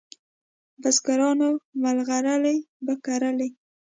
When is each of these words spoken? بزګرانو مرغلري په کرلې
بزګرانو 0.81 1.49
مرغلري 1.81 2.57
په 2.85 2.93
کرلې 3.05 3.49